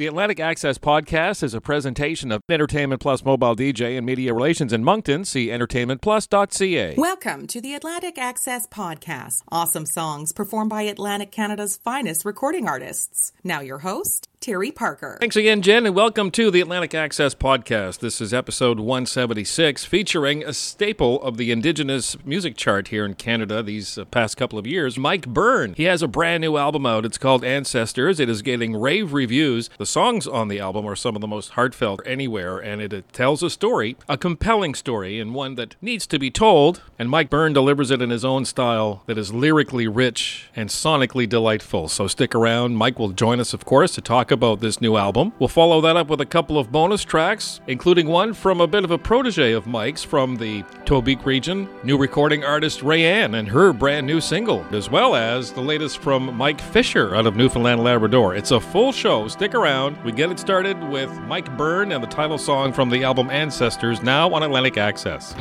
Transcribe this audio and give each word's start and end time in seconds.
The 0.00 0.06
Atlantic 0.06 0.40
Access 0.40 0.78
Podcast 0.78 1.42
is 1.42 1.52
a 1.52 1.60
presentation 1.60 2.32
of 2.32 2.40
Entertainment 2.48 3.02
Plus 3.02 3.22
Mobile 3.22 3.54
DJ 3.54 3.98
and 3.98 4.06
Media 4.06 4.32
Relations 4.32 4.72
in 4.72 4.82
Moncton. 4.82 5.26
See 5.26 5.48
entertainmentplus.ca. 5.48 6.94
Welcome 6.96 7.46
to 7.48 7.60
the 7.60 7.74
Atlantic 7.74 8.16
Access 8.16 8.66
Podcast. 8.66 9.42
Awesome 9.52 9.84
songs 9.84 10.32
performed 10.32 10.70
by 10.70 10.84
Atlantic 10.84 11.30
Canada's 11.30 11.76
finest 11.76 12.24
recording 12.24 12.66
artists. 12.66 13.32
Now, 13.44 13.60
your 13.60 13.80
host, 13.80 14.30
Terry 14.40 14.70
Parker. 14.70 15.18
Thanks 15.20 15.36
again, 15.36 15.60
Jen, 15.60 15.84
and 15.84 15.94
welcome 15.94 16.30
to 16.30 16.50
the 16.50 16.62
Atlantic 16.62 16.94
Access 16.94 17.34
Podcast. 17.34 17.98
This 17.98 18.22
is 18.22 18.32
episode 18.32 18.80
176, 18.80 19.84
featuring 19.84 20.42
a 20.42 20.54
staple 20.54 21.22
of 21.22 21.36
the 21.36 21.52
Indigenous 21.52 22.16
music 22.24 22.56
chart 22.56 22.88
here 22.88 23.04
in 23.04 23.12
Canada 23.12 23.62
these 23.62 23.98
uh, 23.98 24.06
past 24.06 24.38
couple 24.38 24.58
of 24.58 24.66
years, 24.66 24.96
Mike 24.96 25.26
Bern. 25.26 25.74
He 25.76 25.84
has 25.84 26.00
a 26.00 26.08
brand 26.08 26.40
new 26.40 26.56
album 26.56 26.86
out. 26.86 27.04
It's 27.04 27.18
called 27.18 27.44
Ancestors. 27.44 28.18
It 28.18 28.30
is 28.30 28.40
getting 28.40 28.74
rave 28.74 29.12
reviews. 29.12 29.68
The 29.76 29.84
songs 29.90 30.26
on 30.26 30.48
the 30.48 30.60
album 30.60 30.86
are 30.86 30.96
some 30.96 31.14
of 31.14 31.20
the 31.20 31.26
most 31.26 31.50
heartfelt 31.50 32.00
anywhere, 32.06 32.58
and 32.58 32.80
it, 32.80 32.92
it 32.92 33.12
tells 33.12 33.42
a 33.42 33.50
story, 33.50 33.96
a 34.08 34.16
compelling 34.16 34.74
story, 34.74 35.18
and 35.18 35.34
one 35.34 35.56
that 35.56 35.74
needs 35.82 36.06
to 36.06 36.18
be 36.18 36.30
told. 36.30 36.82
And 36.98 37.10
Mike 37.10 37.28
Bern 37.28 37.52
delivers 37.52 37.90
it 37.90 38.00
in 38.00 38.10
his 38.10 38.24
own 38.24 38.44
style 38.44 39.02
that 39.06 39.18
is 39.18 39.32
lyrically 39.32 39.88
rich 39.88 40.48
and 40.54 40.68
sonically 40.68 41.28
delightful. 41.28 41.88
So 41.88 42.06
stick 42.06 42.34
around. 42.34 42.76
Mike 42.76 42.98
will 42.98 43.10
join 43.10 43.40
us, 43.40 43.52
of 43.52 43.64
course, 43.64 43.94
to 43.96 44.00
talk 44.00 44.30
about 44.30 44.60
this 44.60 44.80
new 44.80 44.96
album. 44.96 45.32
We'll 45.38 45.48
follow 45.48 45.80
that 45.80 45.96
up 45.96 46.08
with 46.08 46.20
a 46.20 46.26
couple 46.26 46.58
of 46.58 46.70
bonus 46.70 47.02
tracks, 47.02 47.60
including 47.66 48.06
one 48.06 48.32
from 48.32 48.60
a 48.60 48.66
bit 48.66 48.84
of 48.84 48.90
a 48.90 48.98
protege 48.98 49.52
of 49.52 49.66
Mike's 49.66 50.04
from 50.04 50.36
the 50.36 50.62
Tobique 50.84 51.24
region, 51.24 51.68
new 51.82 51.98
recording 51.98 52.44
artist 52.44 52.80
Reanne 52.80 53.38
and 53.38 53.48
her 53.48 53.72
brand 53.72 54.06
new 54.06 54.20
single, 54.20 54.64
as 54.72 54.90
well 54.90 55.16
as 55.16 55.52
the 55.52 55.60
latest 55.60 55.98
from 55.98 56.36
Mike 56.36 56.60
Fisher 56.60 57.16
out 57.16 57.26
of 57.26 57.36
Newfoundland 57.36 57.82
Labrador. 57.82 58.34
It's 58.36 58.50
a 58.50 58.60
full 58.60 58.92
show. 58.92 59.26
Stick 59.26 59.54
around. 59.54 59.79
We 60.04 60.12
get 60.12 60.30
it 60.30 60.38
started 60.38 60.82
with 60.90 61.10
Mike 61.22 61.56
Bern 61.56 61.92
and 61.92 62.02
the 62.02 62.08
title 62.08 62.38
song 62.38 62.72
from 62.72 62.90
the 62.90 63.02
album 63.02 63.30
Ancestors, 63.30 64.02
now 64.02 64.32
on 64.34 64.42
Atlantic 64.42 64.76
Access. 64.76 65.34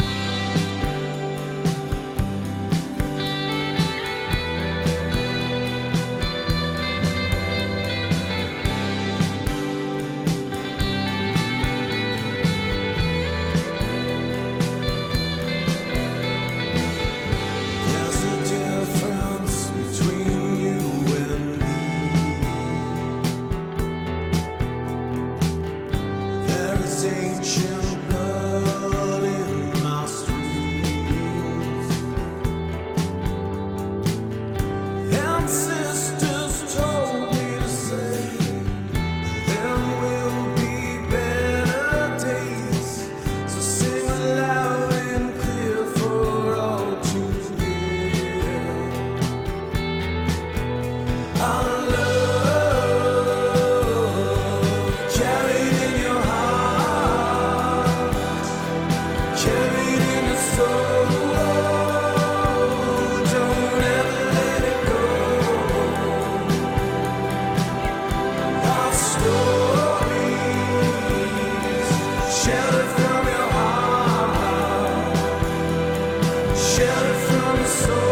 Soul. 77.80 78.09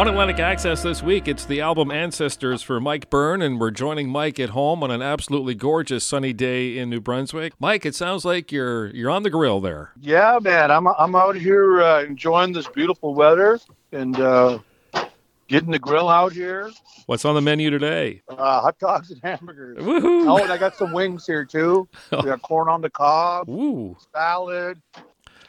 On 0.00 0.08
Atlantic 0.08 0.38
Access 0.38 0.82
this 0.82 1.02
week, 1.02 1.28
it's 1.28 1.44
the 1.44 1.60
album 1.60 1.90
Ancestors 1.90 2.62
for 2.62 2.80
Mike 2.80 3.10
Bern, 3.10 3.42
and 3.42 3.60
we're 3.60 3.70
joining 3.70 4.08
Mike 4.08 4.40
at 4.40 4.48
home 4.48 4.82
on 4.82 4.90
an 4.90 5.02
absolutely 5.02 5.54
gorgeous 5.54 6.04
sunny 6.04 6.32
day 6.32 6.78
in 6.78 6.88
New 6.88 7.02
Brunswick. 7.02 7.52
Mike, 7.58 7.84
it 7.84 7.94
sounds 7.94 8.24
like 8.24 8.50
you're 8.50 8.86
you're 8.96 9.10
on 9.10 9.24
the 9.24 9.28
grill 9.28 9.60
there. 9.60 9.92
Yeah, 10.00 10.38
man, 10.40 10.70
I'm 10.70 10.86
I'm 10.86 11.14
out 11.14 11.36
here 11.36 11.82
uh, 11.82 12.02
enjoying 12.02 12.54
this 12.54 12.66
beautiful 12.66 13.14
weather 13.14 13.60
and 13.92 14.18
uh, 14.18 14.60
getting 15.48 15.70
the 15.70 15.78
grill 15.78 16.08
out 16.08 16.32
here. 16.32 16.70
What's 17.04 17.26
on 17.26 17.34
the 17.34 17.42
menu 17.42 17.68
today? 17.68 18.22
Uh, 18.26 18.62
hot 18.62 18.78
dogs 18.78 19.10
and 19.10 19.20
hamburgers. 19.22 19.84
Woohoo! 19.84 20.30
Oh, 20.30 20.42
and 20.42 20.50
I 20.50 20.56
got 20.56 20.76
some 20.76 20.92
wings 20.94 21.26
here 21.26 21.44
too. 21.44 21.86
We 22.10 22.22
got 22.22 22.40
corn 22.40 22.70
on 22.70 22.80
the 22.80 22.88
cob, 22.88 23.48
Woo! 23.48 23.98
salad. 24.14 24.80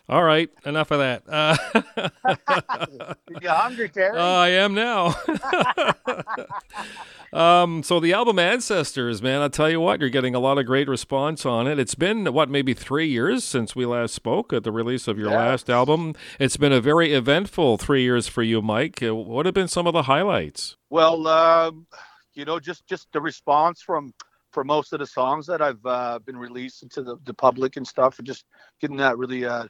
All 0.09 0.23
right, 0.23 0.49
enough 0.65 0.91
of 0.91 0.99
that. 0.99 1.23
Uh, 1.27 1.55
You 3.41 3.49
hungry, 3.49 3.87
Terry? 3.89 4.17
Uh, 4.17 4.21
I 4.23 4.49
am 4.49 4.73
now. 4.73 5.15
um, 7.33 7.81
so 7.81 7.99
the 7.99 8.11
album 8.13 8.37
Ancestors, 8.39 9.21
man, 9.21 9.41
I'll 9.41 9.49
tell 9.49 9.69
you 9.69 9.79
what, 9.79 9.99
you're 10.01 10.09
getting 10.09 10.35
a 10.35 10.39
lot 10.39 10.57
of 10.57 10.65
great 10.65 10.87
response 10.89 11.45
on 11.45 11.65
it. 11.65 11.79
It's 11.79 11.95
been 11.95 12.25
what 12.33 12.49
maybe 12.49 12.73
three 12.73 13.07
years 13.07 13.43
since 13.43 13.75
we 13.75 13.85
last 13.85 14.13
spoke 14.13 14.51
at 14.51 14.63
the 14.63 14.71
release 14.71 15.07
of 15.07 15.17
your 15.17 15.29
Yeah. 15.31 15.37
last 15.37 15.69
album. 15.69 16.13
It's 16.39 16.57
been 16.57 16.73
a 16.73 16.81
very 16.81 17.13
eventful 17.13 17.77
three 17.77 18.03
years 18.03 18.27
for 18.27 18.43
you, 18.43 18.61
Mike. 18.61 19.01
Uh, 19.01 19.15
What 19.15 19.45
have 19.45 19.55
been 19.55 19.69
some 19.69 19.87
of 19.87 19.93
the 19.93 20.03
highlights? 20.03 20.75
Well, 20.89 21.25
um, 21.27 21.87
you 22.33 22.43
know, 22.45 22.59
just 22.59 22.85
just 22.85 23.07
the 23.13 23.21
response 23.21 23.81
from 23.81 24.13
for 24.51 24.65
most 24.65 24.91
of 24.91 24.99
the 24.99 25.07
songs 25.07 25.47
that 25.47 25.61
I've 25.61 25.85
uh, 25.85 26.19
been 26.19 26.35
releasing 26.37 26.89
to 26.89 27.01
the, 27.01 27.15
the 27.23 27.33
public 27.33 27.77
and 27.77 27.87
stuff, 27.87 28.19
and 28.19 28.27
just 28.27 28.43
getting 28.81 28.97
that 28.97 29.17
really 29.17 29.45
uh, 29.45 29.67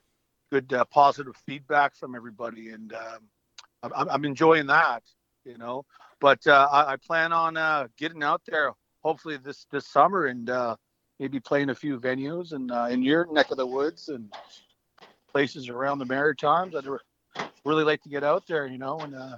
good 0.52 0.72
uh, 0.74 0.86
positive 0.86 1.36
feedback 1.46 1.96
from 1.96 2.16
everybody, 2.16 2.70
and 2.70 2.94
um, 2.94 3.92
I'm, 3.96 4.10
I'm 4.10 4.26
enjoying 4.26 4.68
that. 4.68 5.04
You 5.46 5.58
know, 5.58 5.86
but 6.20 6.46
uh, 6.46 6.68
I, 6.72 6.94
I 6.94 6.96
plan 6.98 7.34
on 7.34 7.58
uh, 7.58 7.88
getting 7.98 8.22
out 8.22 8.42
there 8.46 8.74
hopefully 9.02 9.38
this 9.38 9.66
this 9.72 9.88
summer 9.88 10.28
and 10.28 10.50
uh, 10.50 10.76
maybe 11.20 11.40
playing 11.40 11.70
a 11.70 11.76
few 11.76 12.00
venues 12.00 12.54
and 12.54 12.72
uh, 12.72 12.88
in 12.90 13.02
your 13.02 13.28
neck 13.32 13.52
of 13.52 13.58
the 13.58 13.66
woods 13.66 14.10
and 14.10 14.32
places 15.32 15.70
around 15.70 16.00
the 16.00 16.06
Maritimes. 16.06 16.76
I'd 16.76 16.86
re- 16.86 17.00
really 17.66 17.84
like 17.84 18.02
to 18.04 18.10
get 18.10 18.24
out 18.24 18.46
there, 18.48 18.68
you 18.68 18.78
know, 18.78 19.00
and 19.00 19.16
uh, 19.16 19.38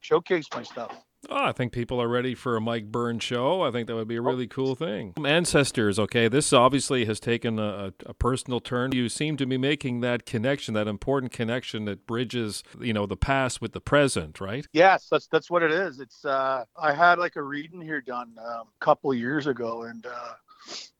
showcase 0.00 0.46
my 0.54 0.62
stuff. 0.62 1.04
Oh, 1.28 1.44
I 1.44 1.52
think 1.52 1.72
people 1.72 2.00
are 2.00 2.08
ready 2.08 2.34
for 2.34 2.56
a 2.56 2.60
Mike 2.60 2.92
Bern 2.92 3.18
show. 3.18 3.62
I 3.62 3.70
think 3.72 3.88
that 3.88 3.96
would 3.96 4.06
be 4.08 4.16
a 4.16 4.22
really 4.22 4.46
cool 4.46 4.74
thing. 4.74 5.14
Ancestors, 5.24 5.98
okay, 5.98 6.28
this 6.28 6.52
obviously 6.52 7.04
has 7.06 7.18
taken 7.18 7.58
a, 7.58 7.92
a 8.06 8.14
personal 8.14 8.60
turn. 8.60 8.92
You 8.92 9.08
seem 9.08 9.36
to 9.38 9.46
be 9.46 9.58
making 9.58 10.00
that 10.00 10.26
connection, 10.26 10.74
that 10.74 10.86
important 10.86 11.32
connection 11.32 11.86
that 11.86 12.06
bridges, 12.06 12.62
you 12.80 12.92
know, 12.92 13.04
the 13.04 13.16
past 13.16 13.60
with 13.60 13.72
the 13.72 13.80
present, 13.80 14.40
right? 14.40 14.66
Yes, 14.72 15.08
that's 15.10 15.26
that's 15.26 15.50
what 15.50 15.62
it 15.62 15.72
is. 15.72 15.98
It's 15.98 16.24
uh, 16.24 16.64
I 16.80 16.92
had 16.92 17.18
like 17.18 17.36
a 17.36 17.42
reading 17.42 17.80
here 17.80 18.00
done 18.00 18.34
um, 18.38 18.68
a 18.80 18.84
couple 18.84 19.10
of 19.10 19.18
years 19.18 19.48
ago, 19.48 19.82
and 19.82 20.06
uh, 20.06 20.34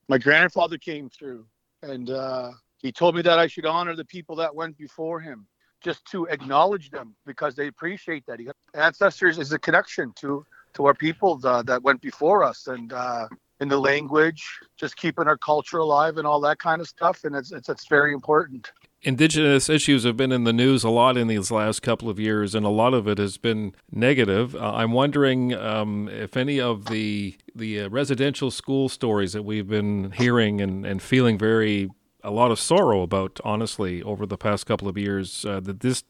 my 0.09 0.19
grandfather 0.19 0.79
came 0.79 1.09
through, 1.09 1.47
and 1.83 2.11
uh, 2.11 2.51
he 2.79 2.91
told 2.91 3.15
me 3.15 3.23
that 3.23 3.39
I 3.39 3.47
should 3.47 3.67
honor 3.67 3.95
the 3.95 4.05
people 4.05 4.35
that 4.37 4.55
went 4.55 4.77
before 4.77 5.21
him, 5.21 5.47
just 5.83 6.05
to 6.07 6.27
acknowledge 6.27 6.91
them 6.91 7.15
because 7.27 7.55
they 7.55 7.67
appreciate 7.69 8.25
that. 8.27 8.41
Ancestors 8.75 9.39
is 9.39 9.53
a 9.53 9.59
connection 9.59 10.13
to 10.17 10.45
to 10.75 10.85
our 10.85 10.95
people 10.95 11.37
that 11.39 11.83
went 11.83 12.01
before 12.01 12.45
us, 12.45 12.67
and 12.67 12.93
uh, 12.93 13.27
in 13.61 13.69
the 13.69 13.79
language, 13.79 14.45
just 14.77 14.97
keeping 14.97 15.27
our 15.27 15.37
culture 15.37 15.79
alive 15.79 16.19
and 16.19 16.27
all 16.27 16.41
that 16.41 16.59
kind 16.59 16.81
of 16.81 16.89
stuff. 16.89 17.25
And 17.25 17.35
it's 17.35 17.53
it's, 17.53 17.69
it's 17.69 17.87
very 17.89 18.13
important. 18.13 18.71
Indigenous 19.03 19.69
issues 19.69 20.03
have 20.03 20.17
been 20.17 20.33
in 20.33 20.43
the 20.43 20.53
news 20.53 20.83
a 20.83 20.91
lot 20.91 21.17
in 21.17 21.29
these 21.29 21.53
last 21.53 21.83
couple 21.83 22.11
of 22.11 22.19
years, 22.19 22.55
and 22.55 22.67
a 22.67 22.69
lot 22.69 22.95
of 22.95 23.07
it 23.07 23.19
has 23.19 23.39
been 23.39 23.73
negative. 23.93 24.57
Uh, 24.57 24.73
I'm 24.75 24.91
wondering 24.91 25.55
um, 25.55 26.09
if 26.09 26.37
any 26.37 26.61
of 26.61 26.87
the 26.87 27.37
the 27.55 27.83
uh, 27.83 27.89
residential 27.91 28.51
school 28.51 28.89
stories 28.89 29.33
that 29.33 29.45
we've 29.45 29.69
been 29.69 30.13
hearing 30.13 30.61
and, 30.61 30.85
and 30.85 31.01
feeling 31.01 31.39
very 31.39 31.91
a 32.29 32.31
lot 32.31 32.51
of 32.51 32.61
sorrow 32.61 33.03
about, 33.03 33.41
honestly, 33.45 34.03
over 34.03 34.27
the 34.27 34.39
past 34.39 34.67
couple 34.67 34.89
of 34.89 34.97
years, 34.97 35.45
uh, 35.45 35.61
that 35.61 35.81
this 35.81 36.05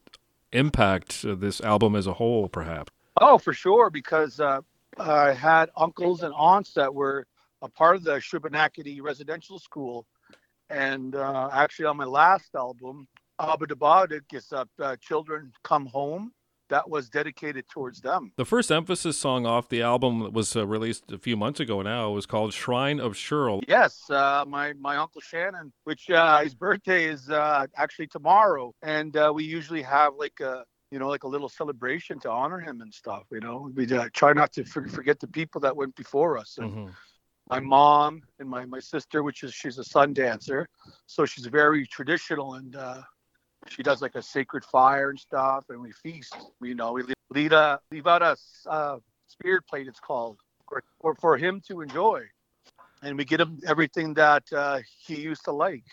impact 0.52 1.25
uh, 1.25 1.34
this 1.34 1.60
album 1.60 1.94
as 1.94 2.06
a 2.06 2.14
whole, 2.14 2.48
perhaps. 2.48 2.92
Oh, 3.20 3.38
for 3.38 3.52
sure, 3.52 3.90
because 3.90 4.40
uh, 4.40 4.60
I 4.98 5.32
had 5.32 5.70
uncles 5.76 6.22
and 6.22 6.32
aunts 6.37 6.72
that 6.75 6.94
were 6.94 7.26
a 7.62 7.68
part 7.68 7.96
of 7.96 8.04
the 8.04 8.16
Shubenacadie 8.16 9.00
residential 9.02 9.58
school 9.58 10.06
and 10.70 11.14
uh, 11.14 11.48
actually, 11.52 11.87
on 11.87 11.96
my 11.96 12.04
last 12.04 12.54
album, 12.54 13.08
Abba 13.40 13.66
is 14.32 14.52
uh, 14.52 14.64
uh, 14.80 14.96
Children 14.96 15.52
Come 15.62 15.87
Home. 15.87 16.32
That 16.68 16.88
was 16.88 17.08
dedicated 17.08 17.68
towards 17.68 18.00
them. 18.00 18.32
The 18.37 18.44
first 18.44 18.70
emphasis 18.70 19.18
song 19.18 19.46
off 19.46 19.68
the 19.68 19.82
album 19.82 20.20
that 20.20 20.32
was 20.32 20.54
uh, 20.54 20.66
released 20.66 21.10
a 21.10 21.18
few 21.18 21.37
months 21.37 21.60
ago 21.60 21.82
now 21.82 22.10
was 22.10 22.26
called 22.26 22.52
Shrine 22.52 23.00
of 23.00 23.16
Shirl. 23.16 23.60
Yes, 23.66 24.08
uh, 24.10 24.44
my, 24.46 24.72
my 24.75 24.96
Uncle 24.96 25.20
Shannon, 25.20 25.72
which 25.84 26.10
uh, 26.10 26.40
his 26.40 26.54
birthday 26.54 27.04
is 27.04 27.30
uh, 27.30 27.66
actually 27.76 28.06
tomorrow. 28.06 28.75
And 28.82 29.16
uh, 29.16 29.32
we 29.34 29.44
usually 29.44 29.82
have 29.82 30.14
like 30.18 30.40
a 30.40 30.64
you 30.90 30.98
know, 30.98 31.08
like 31.08 31.25
a 31.25 31.28
little 31.28 31.50
celebration 31.50 32.18
to 32.18 32.30
honor 32.30 32.58
him 32.58 32.80
and 32.80 32.92
stuff. 32.94 33.25
You 33.30 33.40
know, 33.40 33.70
we 33.75 33.92
uh, 33.92 34.08
try 34.14 34.32
not 34.32 34.52
to 34.54 34.64
forget 34.64 35.20
the 35.20 35.26
people 35.26 35.60
that 35.60 35.76
went 35.76 35.94
before 35.96 36.38
us. 36.38 36.56
And, 36.56 36.72
mm-hmm 36.72 36.88
my 37.48 37.60
mom 37.60 38.22
and 38.38 38.48
my, 38.48 38.64
my 38.66 38.78
sister, 38.78 39.22
which 39.22 39.42
is 39.42 39.54
she's 39.54 39.78
a 39.78 39.84
sun 39.84 40.12
dancer, 40.12 40.68
so 41.06 41.25
she's 41.25 41.46
very 41.46 41.87
traditional 41.87 42.54
and 42.54 42.76
uh, 42.76 43.00
she 43.66 43.82
does 43.82 44.00
like 44.00 44.14
a 44.14 44.22
sacred 44.22 44.64
fire 44.64 45.10
and 45.10 45.18
stuff, 45.18 45.64
and 45.68 45.80
we 45.80 45.92
feast. 45.92 46.36
You 46.62 46.74
know, 46.74 46.92
we 46.92 47.02
lead 47.30 47.52
a 47.52 47.80
leave 47.90 48.06
out 48.06 48.22
a 48.22 48.36
uh, 48.68 48.98
spirit 49.26 49.66
plate. 49.66 49.88
It's 49.88 50.00
called 50.00 50.38
for, 51.00 51.14
for 51.16 51.36
him 51.36 51.60
to 51.68 51.80
enjoy, 51.80 52.22
and 53.02 53.16
we 53.16 53.24
get 53.24 53.40
him 53.40 53.60
everything 53.66 54.14
that 54.14 54.44
uh, 54.52 54.80
he 55.06 55.20
used 55.20 55.44
to 55.44 55.52
like. 55.52 55.84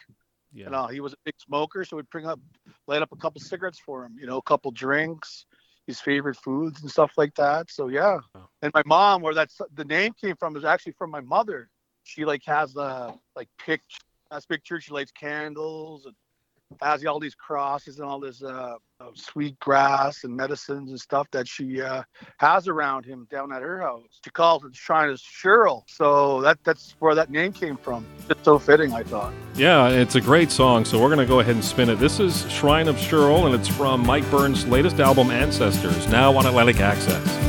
Yeah. 0.54 0.66
You 0.66 0.70
know, 0.72 0.88
he 0.88 1.00
was 1.02 1.14
a 1.14 1.18
big 1.26 1.36
smoker, 1.38 1.84
so 1.84 1.98
we'd 1.98 2.10
bring 2.10 2.26
up, 2.26 2.40
light 2.88 3.02
up 3.02 3.12
a 3.12 3.18
couple 3.18 3.42
cigarettes 3.42 3.80
for 3.86 4.06
him. 4.06 4.16
You 4.20 4.26
know, 4.26 4.38
a 4.38 4.42
couple 4.42 4.72
drinks, 4.72 5.46
his 5.86 6.00
favorite 6.00 6.38
foods 6.38 6.82
and 6.82 6.90
stuff 6.90 7.12
like 7.18 7.36
that. 7.36 7.70
So 7.70 7.90
yeah. 7.90 8.20
And 8.62 8.74
my 8.74 8.84
mom, 8.86 9.22
where 9.22 9.34
that's 9.34 9.60
the 9.74 9.86
name 9.86 10.14
came 10.14 10.36
from, 10.38 10.56
is 10.56 10.64
actually 10.64 10.94
from 10.94 11.12
my 11.12 11.22
mother. 11.22 11.70
She 12.04 12.24
like 12.24 12.44
has 12.46 12.74
the 12.74 13.14
like 13.36 13.50
picture, 13.58 14.00
that's 14.32 14.46
picture. 14.46 14.80
She 14.80 14.92
lights 14.92 15.12
candles 15.12 16.06
and 16.06 16.16
has 16.82 17.06
all 17.06 17.20
these 17.20 17.36
crosses 17.36 18.00
and 18.00 18.08
all 18.08 18.20
this 18.20 18.44
uh, 18.44 18.76
uh, 19.00 19.06
sweet 19.14 19.60
grass 19.60 20.24
and 20.24 20.36
medicines 20.36 20.90
and 20.90 21.00
stuff 21.00 21.28
that 21.32 21.48
she 21.48 21.82
uh, 21.82 22.04
has 22.38 22.68
around 22.68 23.06
him 23.06 23.28
down 23.30 23.52
at 23.54 23.62
her 23.62 23.82
house. 23.82 24.20
She 24.24 24.32
calls 24.32 24.64
it 24.64 24.76
Shrine 24.76 25.10
of 25.10 25.20
Shirl. 25.20 25.84
So 25.88 26.42
that 26.42 26.58
that's 26.64 26.96
where 27.00 27.16
that 27.16 27.30
name 27.30 27.54
came 27.54 27.78
from. 27.78 28.06
It's 28.30 28.44
so 28.44 28.60
fitting, 28.60 28.94
I 28.94 29.04
thought. 29.04 29.34
Yeah, 29.56 29.90
it's 29.90 30.16
a 30.16 30.22
great 30.22 30.52
song. 30.52 30.86
So 30.86 31.00
we're 31.00 31.14
going 31.14 31.20
to 31.20 31.26
go 31.26 31.40
ahead 31.40 31.56
and 31.56 31.64
spin 31.64 31.90
it. 31.90 31.96
This 31.96 32.20
is 32.20 32.50
Shrine 32.52 32.88
of 32.88 33.00
Shirl, 33.00 33.46
and 33.46 33.56
it's 33.56 33.68
from 33.68 34.06
Mike 34.06 34.30
Bern's 34.32 34.66
latest 34.68 35.00
album, 35.00 35.32
Ancestors, 35.32 36.08
now 36.08 36.36
on 36.36 36.46
Atlantic 36.46 36.80
Access. 36.80 37.45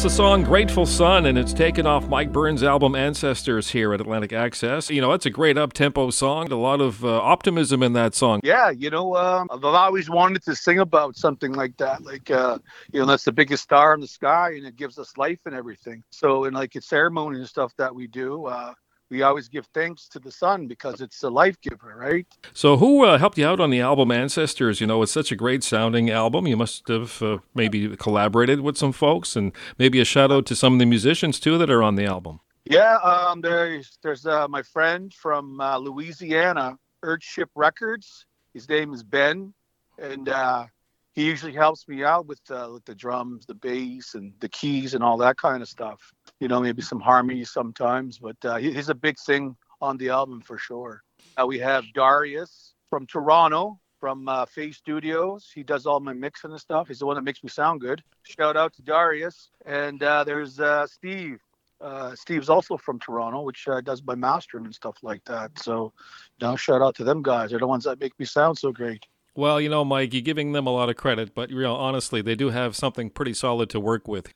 That's 0.00 0.14
the 0.14 0.22
song 0.22 0.44
Grateful 0.44 0.86
Sun, 0.86 1.26
and 1.26 1.36
it's 1.36 1.52
taken 1.52 1.86
off 1.86 2.08
Mike 2.08 2.32
Bern's 2.32 2.62
album 2.62 2.94
Ancestors 2.94 3.68
here 3.68 3.92
at 3.92 4.00
Atlantic 4.00 4.32
Access. 4.32 4.88
You 4.88 5.02
know, 5.02 5.12
it's 5.12 5.26
a 5.26 5.30
great 5.30 5.58
up 5.58 5.74
tempo 5.74 6.08
song, 6.08 6.50
a 6.50 6.56
lot 6.56 6.80
of 6.80 7.04
uh, 7.04 7.20
optimism 7.20 7.82
in 7.82 7.92
that 7.92 8.14
song. 8.14 8.40
Yeah, 8.42 8.70
you 8.70 8.88
know, 8.88 9.14
um, 9.14 9.48
I've 9.50 9.62
always 9.62 10.08
wanted 10.08 10.42
to 10.44 10.56
sing 10.56 10.78
about 10.78 11.16
something 11.16 11.52
like 11.52 11.76
that. 11.76 12.02
Like, 12.02 12.30
uh, 12.30 12.56
you 12.94 13.00
know, 13.00 13.04
that's 13.04 13.24
the 13.24 13.32
biggest 13.32 13.62
star 13.62 13.92
in 13.92 14.00
the 14.00 14.08
sky 14.08 14.52
and 14.52 14.64
it 14.64 14.76
gives 14.76 14.98
us 14.98 15.18
life 15.18 15.40
and 15.44 15.54
everything. 15.54 16.02
So, 16.08 16.44
in 16.44 16.54
like 16.54 16.74
a 16.76 16.80
ceremony 16.80 17.36
and 17.36 17.46
stuff 17.46 17.76
that 17.76 17.94
we 17.94 18.06
do, 18.06 18.46
uh, 18.46 18.72
we 19.10 19.22
always 19.22 19.48
give 19.48 19.66
thanks 19.74 20.08
to 20.08 20.18
the 20.18 20.30
sun 20.30 20.66
because 20.66 21.00
it's 21.00 21.18
the 21.20 21.30
life 21.30 21.60
giver, 21.60 21.94
right? 21.96 22.26
So, 22.54 22.76
who 22.76 23.04
uh, 23.04 23.18
helped 23.18 23.36
you 23.38 23.46
out 23.46 23.60
on 23.60 23.70
the 23.70 23.80
album 23.80 24.10
Ancestors? 24.10 24.80
You 24.80 24.86
know, 24.86 25.02
it's 25.02 25.12
such 25.12 25.32
a 25.32 25.36
great 25.36 25.64
sounding 25.64 26.10
album. 26.10 26.46
You 26.46 26.56
must 26.56 26.86
have 26.88 27.20
uh, 27.22 27.38
maybe 27.54 27.96
collaborated 27.96 28.60
with 28.60 28.76
some 28.76 28.92
folks, 28.92 29.36
and 29.36 29.52
maybe 29.78 30.00
a 30.00 30.04
shout 30.04 30.30
out 30.30 30.46
to 30.46 30.56
some 30.56 30.74
of 30.74 30.78
the 30.78 30.86
musicians 30.86 31.40
too 31.40 31.58
that 31.58 31.70
are 31.70 31.82
on 31.82 31.96
the 31.96 32.06
album. 32.06 32.40
Yeah, 32.64 32.96
um, 32.96 33.40
there's 33.40 33.98
there's 34.02 34.26
uh, 34.26 34.46
my 34.48 34.62
friend 34.62 35.12
from 35.12 35.60
uh, 35.60 35.78
Louisiana, 35.78 36.78
Earthship 37.02 37.48
Records. 37.54 38.26
His 38.54 38.68
name 38.68 38.92
is 38.92 39.02
Ben, 39.02 39.52
and 39.98 40.28
uh, 40.28 40.66
he 41.12 41.24
usually 41.24 41.52
helps 41.52 41.88
me 41.88 42.04
out 42.04 42.26
with 42.26 42.40
uh, 42.50 42.68
with 42.72 42.84
the 42.84 42.94
drums, 42.94 43.46
the 43.46 43.54
bass, 43.54 44.14
and 44.14 44.32
the 44.40 44.48
keys 44.48 44.94
and 44.94 45.02
all 45.02 45.16
that 45.18 45.36
kind 45.36 45.62
of 45.62 45.68
stuff. 45.68 46.00
You 46.40 46.48
know, 46.48 46.60
maybe 46.60 46.82
some 46.82 47.00
harmonies 47.00 47.50
sometimes, 47.50 48.18
but 48.18 48.36
uh, 48.44 48.56
he's 48.56 48.88
a 48.88 48.94
big 48.94 49.18
thing 49.18 49.56
on 49.80 49.96
the 49.98 50.08
album 50.08 50.40
for 50.40 50.58
sure. 50.58 51.02
Uh, 51.40 51.46
we 51.46 51.58
have 51.58 51.84
Darius 51.94 52.74
from 52.88 53.06
Toronto, 53.06 53.78
from 54.00 54.28
uh, 54.28 54.46
Face 54.46 54.78
Studios. 54.78 55.50
He 55.54 55.62
does 55.62 55.86
all 55.86 56.00
my 56.00 56.14
mixing 56.14 56.50
and 56.50 56.60
stuff. 56.60 56.88
He's 56.88 56.98
the 56.98 57.06
one 57.06 57.16
that 57.16 57.22
makes 57.22 57.44
me 57.44 57.50
sound 57.50 57.80
good. 57.80 58.02
Shout 58.22 58.56
out 58.56 58.72
to 58.74 58.82
Darius. 58.82 59.50
And 59.66 60.02
uh, 60.02 60.24
there's 60.24 60.58
uh, 60.58 60.86
Steve. 60.86 61.38
Uh, 61.80 62.14
Steve's 62.14 62.48
also 62.48 62.76
from 62.76 62.98
Toronto, 62.98 63.42
which 63.42 63.66
uh, 63.68 63.80
does 63.80 64.02
my 64.02 64.14
mastering 64.14 64.64
and 64.64 64.74
stuff 64.74 64.96
like 65.02 65.24
that. 65.26 65.58
So, 65.58 65.92
you 66.38 66.46
know, 66.46 66.56
shout 66.56 66.82
out 66.82 66.94
to 66.96 67.04
them 67.04 67.22
guys. 67.22 67.50
They're 67.50 67.58
the 67.58 67.66
ones 67.66 67.84
that 67.84 68.00
make 68.00 68.18
me 68.18 68.26
sound 68.26 68.58
so 68.58 68.72
great. 68.72 69.04
Well, 69.34 69.60
you 69.60 69.68
know, 69.68 69.84
Mike, 69.84 70.12
you're 70.12 70.22
giving 70.22 70.52
them 70.52 70.66
a 70.66 70.72
lot 70.72 70.90
of 70.90 70.96
credit, 70.96 71.34
but 71.34 71.50
you 71.50 71.62
know, 71.62 71.76
honestly, 71.76 72.20
they 72.20 72.34
do 72.34 72.50
have 72.50 72.74
something 72.74 73.08
pretty 73.08 73.32
solid 73.32 73.70
to 73.70 73.80
work 73.80 74.08
with. 74.08 74.32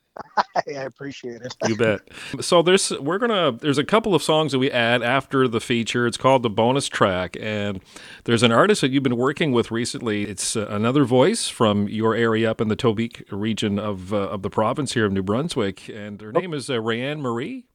I 0.69 0.83
appreciate 0.83 1.43
it. 1.43 1.55
you 1.67 1.77
bet. 1.77 2.01
So 2.41 2.63
there's 2.63 2.91
we're 2.93 3.19
gonna 3.19 3.53
there's 3.53 3.79
a 3.79 3.85
couple 3.85 4.15
of 4.15 4.23
songs 4.23 4.53
that 4.53 4.59
we 4.59 4.71
add 4.71 5.03
after 5.03 5.49
the 5.49 5.61
feature. 5.61 6.07
It's 6.07 6.17
called 6.17 6.43
the 6.43 6.51
bonus 6.51 6.89
track, 6.89 7.37
and 7.41 7.81
there's 8.25 8.43
an 8.43 8.53
artist 8.53 8.81
that 8.83 8.91
you've 8.91 9.03
been 9.03 9.17
working 9.17 9.53
with 9.53 9.71
recently. 9.71 10.25
It's 10.25 10.57
uh, 10.57 10.67
another 10.69 11.05
voice 11.05 11.49
from 11.49 11.89
your 11.89 12.15
area 12.15 12.51
up 12.51 12.61
in 12.61 12.69
the 12.69 12.77
Tobique 12.77 13.25
region 13.31 13.79
of 13.79 14.13
uh, 14.13 14.29
of 14.29 14.43
the 14.43 14.51
province 14.51 14.95
here 14.95 15.07
of 15.07 15.13
New 15.13 15.23
Brunswick, 15.23 15.89
and 15.89 16.21
her 16.21 16.33
name 16.33 16.55
is 16.55 16.71
uh, 16.71 16.75
Reanne 16.75 17.21
Marie. 17.21 17.67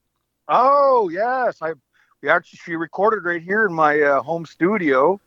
Oh 0.48 1.10
yes, 1.10 1.58
I 1.62 1.74
we 2.22 2.30
actually 2.30 2.60
she 2.63 2.76
recorded 2.76 3.26
right 3.26 3.42
here 3.42 3.65
in 3.65 3.74
my 3.74 4.00
uh, 4.02 4.22
home 4.22 4.46
studio. 4.46 5.20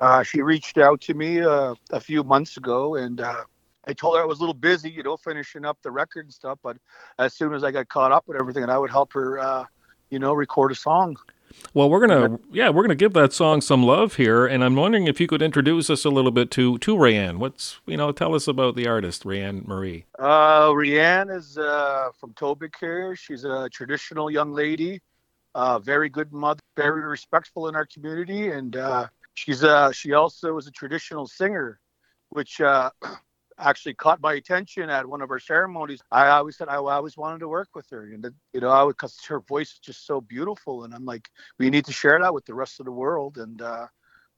Uh, 0.00 0.22
she 0.22 0.42
reached 0.42 0.76
out 0.76 1.00
to 1.00 1.14
me 1.14 1.40
uh, 1.40 1.74
a 1.90 2.00
few 2.00 2.22
months 2.22 2.56
ago, 2.56 2.96
and 2.96 3.20
uh, 3.20 3.44
I 3.86 3.92
told 3.92 4.16
her 4.16 4.22
I 4.22 4.26
was 4.26 4.38
a 4.38 4.42
little 4.42 4.54
busy, 4.54 4.90
you 4.90 5.02
know, 5.02 5.16
finishing 5.16 5.64
up 5.64 5.78
the 5.82 5.90
record 5.90 6.26
and 6.26 6.32
stuff. 6.32 6.58
But 6.62 6.76
as 7.18 7.34
soon 7.34 7.54
as 7.54 7.64
I 7.64 7.70
got 7.70 7.88
caught 7.88 8.12
up 8.12 8.24
with 8.26 8.38
everything, 8.38 8.62
and 8.62 8.72
I 8.72 8.78
would 8.78 8.90
help 8.90 9.12
her, 9.12 9.38
uh, 9.38 9.64
you 10.10 10.18
know, 10.18 10.32
record 10.32 10.72
a 10.72 10.74
song. 10.74 11.16
Well, 11.74 11.88
we're 11.90 12.06
gonna 12.06 12.38
yeah, 12.50 12.70
we're 12.70 12.82
gonna 12.82 12.94
give 12.94 13.12
that 13.14 13.32
song 13.32 13.60
some 13.60 13.82
love 13.82 14.16
here, 14.16 14.46
and 14.46 14.64
I'm 14.64 14.74
wondering 14.74 15.06
if 15.06 15.20
you 15.20 15.26
could 15.26 15.42
introduce 15.42 15.88
us 15.90 16.04
a 16.04 16.10
little 16.10 16.30
bit 16.30 16.50
to 16.52 16.78
to 16.78 16.96
Reanne. 16.96 17.38
What's 17.38 17.80
you 17.86 17.96
know, 17.96 18.12
tell 18.12 18.34
us 18.34 18.48
about 18.48 18.76
the 18.76 18.86
artist 18.86 19.24
Reanne 19.24 19.66
Marie. 19.66 20.04
Uh, 20.18 20.68
Reanne 20.70 21.34
is 21.34 21.56
uh, 21.58 22.10
from 22.18 22.32
Tobique 22.32 22.74
here. 22.80 23.14
She's 23.14 23.44
a 23.44 23.68
traditional 23.70 24.30
young 24.30 24.52
lady, 24.52 25.00
uh, 25.54 25.78
very 25.78 26.08
good 26.08 26.32
mother, 26.32 26.60
very 26.76 27.02
respectful 27.02 27.68
in 27.68 27.76
our 27.76 27.86
community, 27.86 28.48
and 28.50 28.76
uh, 28.76 29.06
she's 29.34 29.62
uh, 29.62 29.92
she 29.92 30.12
also 30.12 30.56
is 30.58 30.66
a 30.66 30.72
traditional 30.72 31.26
singer, 31.26 31.78
which 32.30 32.60
uh, 32.60 32.90
actually 33.58 33.94
caught 33.94 34.20
my 34.20 34.34
attention 34.34 34.90
at 34.90 35.06
one 35.06 35.22
of 35.22 35.28
her 35.28 35.38
ceremonies. 35.38 36.00
I 36.10 36.28
always 36.28 36.56
said 36.56 36.68
I 36.68 36.76
always 36.76 37.16
wanted 37.16 37.40
to 37.40 37.48
work 37.48 37.68
with 37.74 37.88
her, 37.90 38.04
and 38.12 38.26
you 38.52 38.60
know, 38.60 38.68
I 38.68 38.82
would 38.82 38.96
because 38.96 39.18
her 39.28 39.40
voice 39.40 39.72
is 39.72 39.78
just 39.78 40.06
so 40.06 40.20
beautiful, 40.20 40.84
and 40.84 40.94
I'm 40.94 41.04
like, 41.04 41.28
we 41.58 41.70
need 41.70 41.84
to 41.86 41.92
share 41.92 42.18
that 42.20 42.34
with 42.34 42.44
the 42.46 42.54
rest 42.54 42.80
of 42.80 42.86
the 42.86 42.92
world, 42.92 43.38
and 43.38 43.60
uh, 43.62 43.86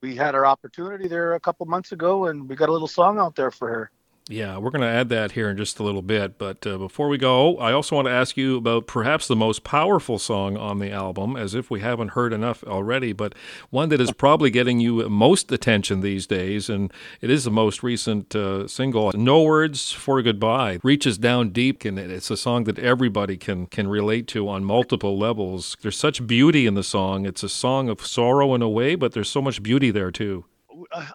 we 0.00 0.14
had 0.14 0.34
our 0.34 0.46
opportunity 0.46 1.08
there 1.08 1.34
a 1.34 1.40
couple 1.40 1.66
months 1.66 1.92
ago, 1.92 2.26
and 2.26 2.48
we 2.48 2.56
got 2.56 2.68
a 2.68 2.72
little 2.72 2.88
song 2.88 3.18
out 3.18 3.34
there 3.34 3.50
for 3.50 3.68
her. 3.68 3.90
Yeah, 4.30 4.58
we're 4.58 4.70
going 4.70 4.82
to 4.82 4.86
add 4.86 5.08
that 5.08 5.32
here 5.32 5.48
in 5.48 5.56
just 5.56 5.78
a 5.78 5.82
little 5.82 6.02
bit. 6.02 6.36
But 6.36 6.66
uh, 6.66 6.76
before 6.76 7.08
we 7.08 7.16
go, 7.16 7.56
I 7.56 7.72
also 7.72 7.96
want 7.96 8.08
to 8.08 8.12
ask 8.12 8.36
you 8.36 8.58
about 8.58 8.86
perhaps 8.86 9.26
the 9.26 9.34
most 9.34 9.64
powerful 9.64 10.18
song 10.18 10.58
on 10.58 10.80
the 10.80 10.90
album, 10.92 11.34
as 11.34 11.54
if 11.54 11.70
we 11.70 11.80
haven't 11.80 12.08
heard 12.10 12.34
enough 12.34 12.62
already, 12.64 13.14
but 13.14 13.34
one 13.70 13.88
that 13.88 14.02
is 14.02 14.12
probably 14.12 14.50
getting 14.50 14.80
you 14.80 15.08
most 15.08 15.50
attention 15.50 16.02
these 16.02 16.26
days. 16.26 16.68
And 16.68 16.92
it 17.22 17.30
is 17.30 17.44
the 17.44 17.50
most 17.50 17.82
recent 17.82 18.36
uh, 18.36 18.68
single, 18.68 19.12
No 19.14 19.42
Words 19.42 19.92
for 19.92 20.20
Goodbye. 20.20 20.78
Reaches 20.82 21.16
down 21.16 21.48
deep, 21.48 21.86
and 21.86 21.98
it's 21.98 22.30
a 22.30 22.36
song 22.36 22.64
that 22.64 22.78
everybody 22.78 23.38
can, 23.38 23.66
can 23.66 23.88
relate 23.88 24.26
to 24.28 24.46
on 24.46 24.62
multiple 24.62 25.18
levels. 25.18 25.74
There's 25.80 25.96
such 25.96 26.26
beauty 26.26 26.66
in 26.66 26.74
the 26.74 26.82
song. 26.82 27.24
It's 27.24 27.42
a 27.42 27.48
song 27.48 27.88
of 27.88 28.06
sorrow 28.06 28.54
in 28.54 28.60
a 28.60 28.68
way, 28.68 28.94
but 28.94 29.12
there's 29.12 29.30
so 29.30 29.40
much 29.40 29.62
beauty 29.62 29.90
there, 29.90 30.10
too. 30.10 30.44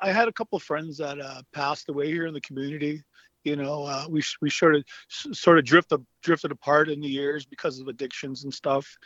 I 0.02 0.12
had 0.12 0.28
a 0.28 0.34
couple 0.34 0.58
of 0.58 0.64
friends 0.64 0.98
that 0.98 1.20
uh, 1.20 1.42
passed 1.54 1.90
away 1.90 2.08
here 2.08 2.26
in 2.26 2.34
the 2.34 2.42
community. 2.42 3.02
You 3.44 3.56
know, 3.58 3.84
uh, 3.84 4.06
we 4.10 4.24
we 4.42 4.50
sort 4.50 4.76
of 4.76 4.84
sort 5.10 5.60
of 5.60 5.66
drifted 5.66 6.06
drifted 6.22 6.52
apart 6.52 6.90
in 6.90 7.02
the 7.02 7.08
years 7.08 7.46
because 7.46 7.80
of 7.80 7.88
addictions 7.88 8.44
and 8.44 8.54
stuff, 8.54 8.98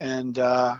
and 0.00 0.38
uh, 0.38 0.76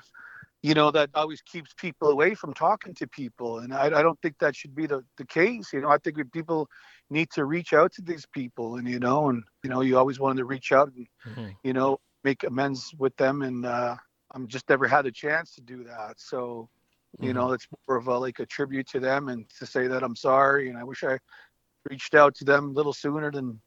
you 0.63 0.75
know 0.75 0.91
that 0.91 1.11
always 1.15 1.41
keeps 1.43 1.73
people 1.75 2.09
away 2.09 2.35
from 2.35 2.53
talking 2.53 2.93
to 2.95 3.07
people. 3.07 3.61
And 3.61 3.73
I, 3.73 3.87
I 3.87 4.03
don't 4.03 4.21
think 4.21 4.37
that 4.39 4.55
should 4.55 4.75
be 4.75 4.87
the, 4.87 5.03
the 5.17 5.25
case. 5.25 5.73
You 5.73 5.81
know, 5.81 5.89
I 5.89 5.99
think 5.99 6.19
people 6.33 6.69
need 7.09 7.31
to 7.31 7.45
reach 7.45 7.73
out 7.73 7.93
to 7.95 8.03
these 8.03 8.27
people, 8.27 8.77
and 8.77 8.87
you 8.89 8.99
know, 8.99 9.31
and 9.31 9.43
you 9.63 9.71
know, 9.71 9.81
you 9.81 9.97
always 9.97 10.21
wanted 10.21 10.39
to 10.39 10.45
reach 10.45 10.73
out 10.73 10.93
and 10.95 11.07
mm-hmm. 11.27 11.49
you 11.63 11.73
know 11.73 11.99
make 12.23 12.43
amends 12.45 12.93
with 12.99 13.17
them, 13.17 13.43
and 13.43 13.65
uh, 13.65 13.97
I'm 14.33 14.49
just 14.49 14.69
never 14.69 14.87
had 14.87 15.07
a 15.07 15.13
chance 15.13 15.55
to 15.55 15.63
do 15.63 15.85
that. 15.85 16.15
So 16.19 16.69
you 17.21 17.33
know, 17.33 17.47
mm-hmm. 17.47 17.55
it's 17.55 17.67
more 17.89 17.97
of 17.97 18.09
a 18.09 18.19
like 18.19 18.39
a 18.41 18.47
tribute 18.47 18.89
to 18.89 19.01
them 19.01 19.29
and 19.29 19.49
to 19.59 19.67
say 19.67 19.87
that 19.87 20.03
I'm 20.03 20.17
sorry 20.17 20.69
and 20.69 20.79
I 20.79 20.85
wish 20.85 21.03
I 21.05 21.19
reached 21.89 22.15
out 22.15 22.35
to 22.37 22.45
them 22.45 22.71
a 22.71 22.73
little 22.73 22.93
sooner 22.93 23.31
than 23.31 23.61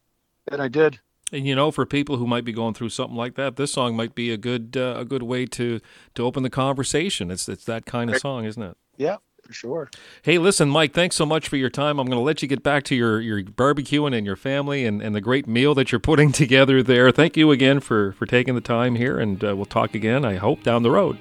than 0.49 0.61
I 0.61 0.67
did. 0.67 0.99
And 1.31 1.45
you 1.45 1.55
know, 1.55 1.71
for 1.71 1.85
people 1.85 2.17
who 2.17 2.25
might 2.25 2.43
be 2.43 2.51
going 2.51 2.73
through 2.73 2.89
something 2.89 3.15
like 3.15 3.35
that, 3.35 3.55
this 3.55 3.73
song 3.73 3.95
might 3.95 4.15
be 4.15 4.31
a 4.31 4.37
good 4.37 4.75
uh, 4.75 4.95
a 4.97 5.05
good 5.05 5.23
way 5.23 5.45
to 5.47 5.79
to 6.15 6.25
open 6.25 6.43
the 6.43 6.49
conversation. 6.49 7.31
It's 7.31 7.47
it's 7.47 7.65
that 7.65 7.85
kind 7.85 8.09
of 8.09 8.17
song, 8.17 8.45
isn't 8.45 8.61
it? 8.61 8.77
Yeah, 8.97 9.17
for 9.43 9.53
sure. 9.53 9.89
Hey, 10.23 10.37
listen, 10.39 10.69
Mike, 10.69 10.93
thanks 10.93 11.15
so 11.15 11.25
much 11.25 11.47
for 11.47 11.55
your 11.55 11.69
time. 11.69 11.99
I'm 11.99 12.07
going 12.07 12.17
to 12.17 12.23
let 12.23 12.41
you 12.41 12.47
get 12.47 12.63
back 12.63 12.83
to 12.85 12.95
your 12.95 13.21
your 13.21 13.43
barbecuing 13.43 14.15
and 14.15 14.25
your 14.25 14.35
family 14.35 14.85
and, 14.85 15.01
and 15.01 15.15
the 15.15 15.21
great 15.21 15.47
meal 15.47 15.75
that 15.75 15.91
you're 15.91 15.99
putting 15.99 16.31
together 16.33 16.81
there. 16.81 17.11
Thank 17.11 17.37
you 17.37 17.51
again 17.51 17.79
for 17.79 18.11
for 18.13 18.25
taking 18.25 18.55
the 18.55 18.61
time 18.61 18.95
here, 18.95 19.19
and 19.19 19.43
uh, 19.43 19.55
we'll 19.55 19.65
talk 19.65 19.93
again. 19.93 20.25
I 20.25 20.35
hope 20.35 20.63
down 20.63 20.81
the 20.81 20.91
road. 20.91 21.19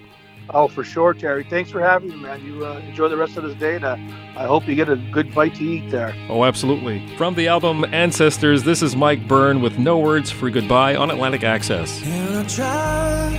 Oh, 0.50 0.66
for 0.66 0.82
sure, 0.82 1.12
Terry. 1.12 1.44
Thanks 1.44 1.70
for 1.70 1.80
having 1.80 2.08
me, 2.08 2.16
man. 2.16 2.42
You 2.44 2.64
uh, 2.64 2.78
enjoy 2.78 3.08
the 3.08 3.18
rest 3.18 3.36
of 3.36 3.42
this 3.44 3.54
day, 3.56 3.76
and 3.76 3.84
uh, 3.84 3.96
I 4.36 4.46
hope 4.46 4.66
you 4.66 4.74
get 4.74 4.88
a 4.88 4.96
good 4.96 5.34
bite 5.34 5.54
to 5.56 5.64
eat 5.64 5.90
there. 5.90 6.14
Oh, 6.30 6.44
absolutely. 6.44 7.06
From 7.16 7.34
the 7.34 7.48
album 7.48 7.84
Ancestors, 7.92 8.62
this 8.64 8.82
is 8.82 8.96
Mike 8.96 9.28
Bern 9.28 9.60
with 9.60 9.78
No 9.78 9.98
Words 9.98 10.30
for 10.30 10.48
Goodbye 10.48 10.96
on 10.96 11.10
Atlantic 11.10 11.44
Access. 11.44 12.02
And 12.02 12.38
I 12.38 12.44
try 12.44 13.38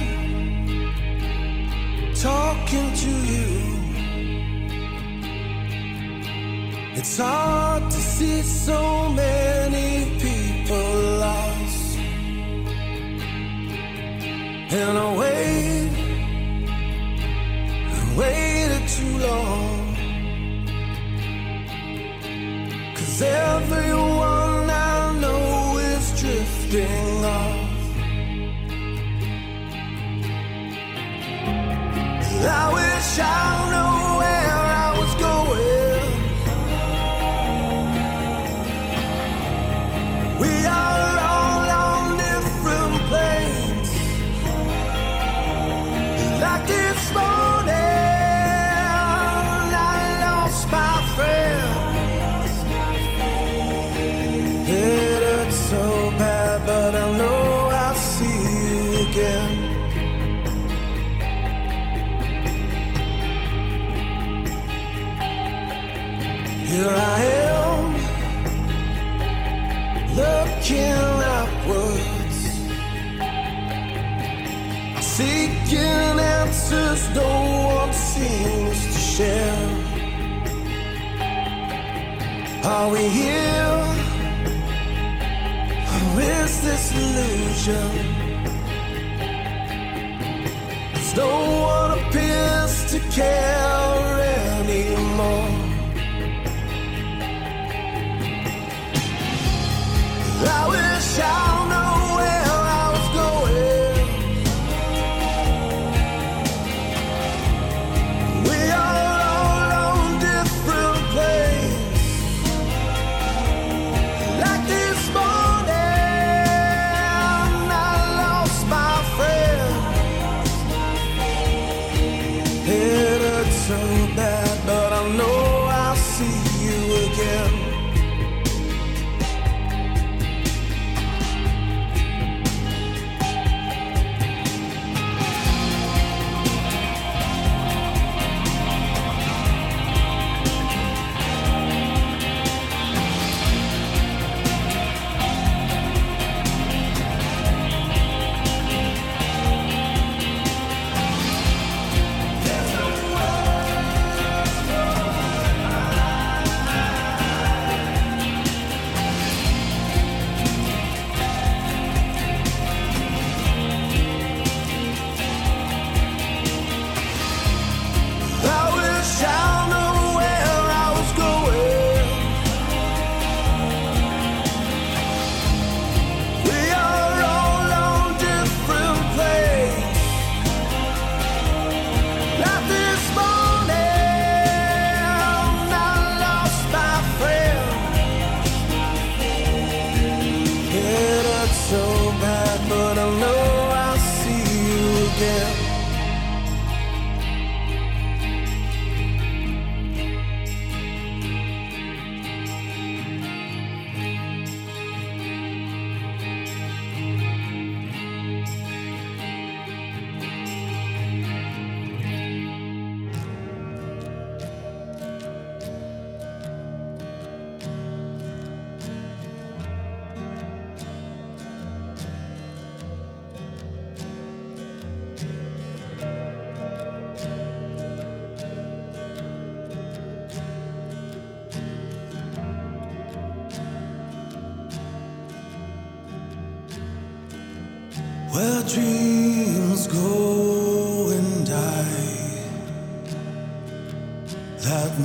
talking 2.13 2.93
to 2.93 3.09
you. 3.09 3.45
It's 6.93 7.17
hard 7.17 7.89
to 7.89 7.97
see 7.97 8.41
so 8.43 9.09
many 9.09 10.19
people 10.19 10.77
lost. 11.17 11.97
And 14.71 14.97
I 14.97 15.17
wait 15.17 16.08
waited 18.19 18.85
too 18.87 19.17
long. 19.27 19.95
Cause 22.95 23.21
everyone 23.21 24.69
I 24.69 25.17
know 25.21 25.77
is 25.77 26.05
drifting 26.19 27.25
off. 27.25 27.48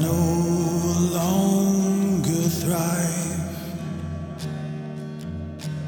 no 0.00 0.12
longer 1.12 2.48
thrive. 2.61 3.50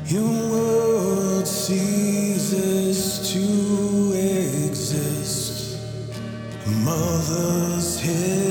Your 0.07 0.51
world 0.51 1.47
ceases 1.47 3.33
to 3.33 4.13
exist. 4.15 5.79
Mother's 6.67 8.01
head. 8.01 8.46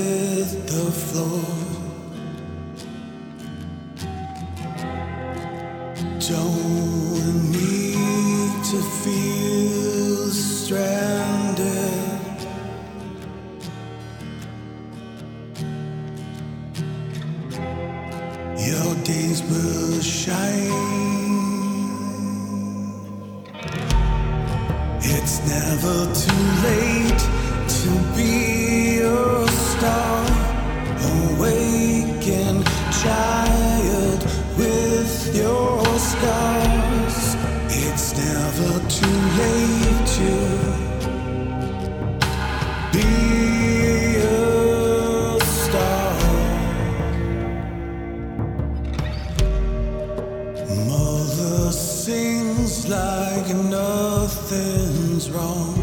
Like 52.88 53.48
nothing's 53.48 55.28
wrong. 55.28 55.74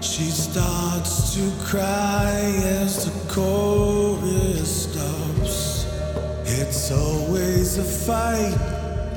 She 0.00 0.24
starts 0.24 1.34
to 1.34 1.52
cry 1.64 2.40
as 2.64 3.04
the 3.04 3.32
chorus 3.32 4.90
stops. 4.90 5.86
It's 6.44 6.90
always 6.90 7.78
a 7.78 7.84
fight 7.84 8.58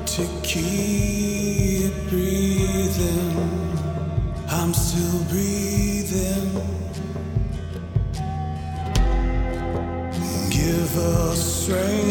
to 0.06 0.24
keep 0.44 1.92
breathing. 2.10 3.34
I'm 4.48 4.72
still 4.72 5.24
breathing. 5.24 6.48
Give 10.48 10.96
us 10.96 11.64
strength. 11.64 12.03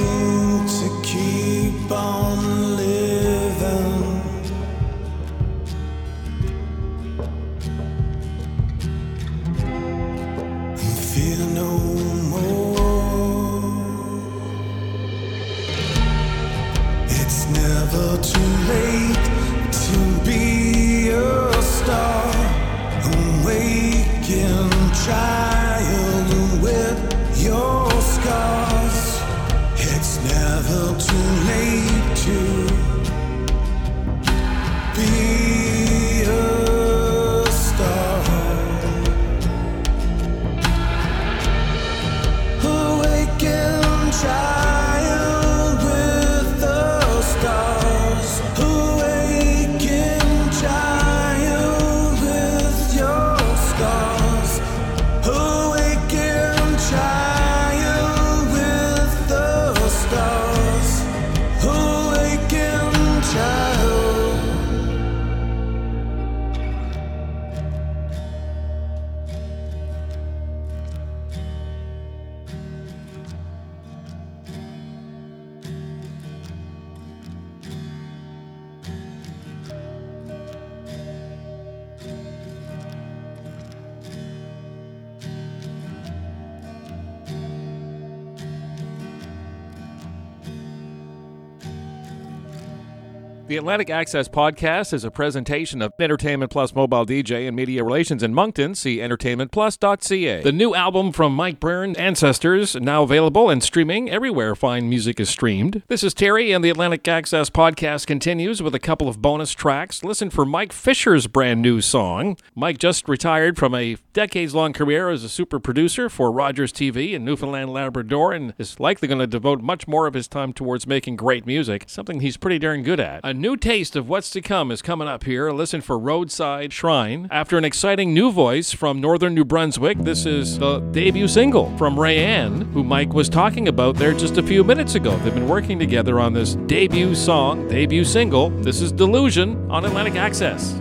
The 93.54 93.60
Atlantic 93.60 93.92
Access 93.92 94.28
Podcast 94.28 94.94
is 94.94 95.04
a 95.04 95.12
presentation 95.12 95.84
of 95.84 95.94
Entertainment 96.00 96.52
Plus 96.52 96.74
Mobile 96.74 97.06
DJ 97.06 97.46
and 97.46 97.56
Media 97.56 97.84
Relations 97.84 98.24
in 98.24 98.34
Moncton. 98.34 98.74
See 98.74 98.98
entertainmentplus.ca. 98.98 100.42
The 100.42 100.52
new 100.52 100.74
album 100.74 101.12
from 101.12 101.36
Mike 101.36 101.60
Bern, 101.60 101.96
Ancestors, 101.96 102.74
now 102.74 103.04
available 103.04 103.52
and 103.52 103.62
streaming 103.62 104.10
everywhere 104.10 104.56
fine 104.56 104.90
music 104.90 105.20
is 105.20 105.30
streamed. 105.30 105.84
This 105.88 106.04
is 106.04 106.16
Terry, 106.16 106.52
and 106.52 106.66
the 106.66 106.72
Atlantic 106.72 107.08
Access 107.08 107.52
Podcast 107.52 108.08
continues 108.08 108.64
with 108.64 108.74
a 108.74 108.80
couple 108.80 109.08
of 109.08 109.22
bonus 109.22 109.52
tracks. 109.52 110.04
Listen 110.04 110.32
for 110.32 110.46
Mike 110.46 110.74
Fisher's 110.74 111.28
brand 111.28 111.62
new 111.62 111.80
song. 111.80 112.38
Mike 112.56 112.80
just 112.80 113.08
retired 113.08 113.60
from 113.60 113.76
a 113.76 113.98
decades 114.14 114.56
long 114.56 114.74
career 114.74 115.12
as 115.12 115.24
a 115.24 115.30
super 115.30 115.60
producer 115.60 116.10
for 116.10 116.32
Rogers 116.32 116.74
TV 116.74 117.14
in 117.14 117.24
Newfoundland, 117.24 117.72
Labrador, 117.72 118.34
and 118.34 118.56
is 118.58 118.80
likely 118.80 119.08
going 119.08 119.20
to 119.20 119.28
devote 119.28 119.62
much 119.62 119.88
more 119.88 120.08
of 120.08 120.16
his 120.16 120.28
time 120.28 120.54
towards 120.54 120.88
making 120.88 121.18
great 121.18 121.46
music, 121.46 121.84
something 121.86 122.20
he's 122.20 122.36
pretty 122.36 122.58
darn 122.58 122.82
good 122.82 123.00
at. 123.00 123.22
A 123.24 123.43
new 123.44 123.58
taste 123.58 123.98
of 123.98 124.08
what's 124.08 124.30
to 124.30 124.40
come 124.40 124.72
is 124.72 124.82
coming 124.82 125.06
up 125.06 125.26
here. 125.26 125.52
Listen 125.52 125.82
for 125.82 126.00
Roadside 126.00 126.72
Shrine. 126.72 127.28
After 127.30 127.58
an 127.58 127.66
exciting 127.66 128.14
new 128.14 128.32
voice 128.32 128.72
from 128.72 129.02
northern 129.02 129.34
New 129.34 129.44
Brunswick, 129.44 129.98
this 129.98 130.26
is 130.26 130.60
the 130.60 130.80
debut 130.80 131.28
single 131.28 131.78
from 131.78 131.98
Reanne, 131.98 132.72
who 132.72 132.86
Mike 132.86 133.12
was 133.12 133.28
talking 133.28 133.68
about 133.68 133.98
there 133.98 134.14
just 134.14 134.38
a 134.38 134.44
few 134.44 134.64
minutes 134.64 134.96
ago. 134.96 135.18
They've 135.18 135.34
been 135.34 135.50
working 135.50 135.78
together 135.78 136.22
on 136.22 136.32
this 136.32 136.56
debut 136.68 137.16
song, 137.16 137.68
debut 137.68 138.06
single. 138.06 138.50
This 138.50 138.80
is 138.80 138.94
Delusion 138.94 139.70
on 139.70 139.84
Atlantic 139.84 140.16
Access. 140.16 140.76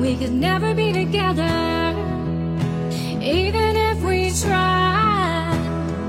We 0.00 0.16
could 0.16 0.32
never 0.32 0.74
be 0.74 0.94
together, 0.94 1.42
even 3.20 3.76
if 3.76 4.02
we 4.02 4.30
tried. 4.30 5.60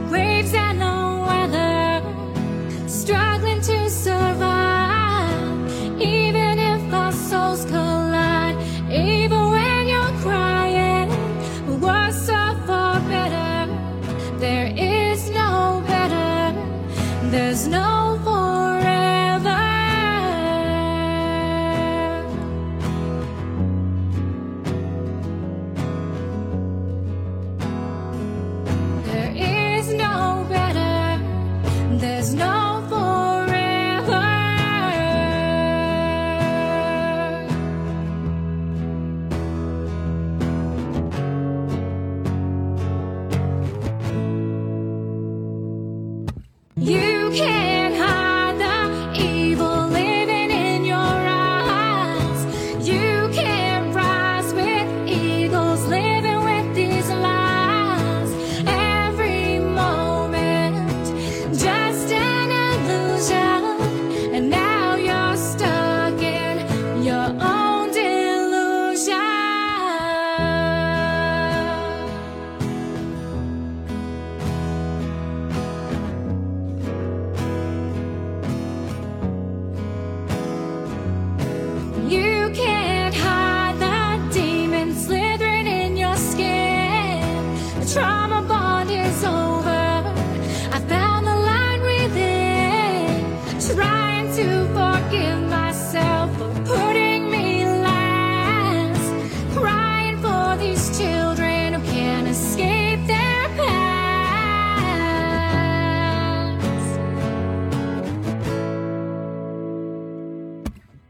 Waves 0.09 0.53
and 0.53 0.79
the 0.79 1.25
weather, 1.27 2.87
struggling 2.87 3.59
to 3.59 3.89
survive. 3.89 4.56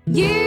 You 0.07 0.46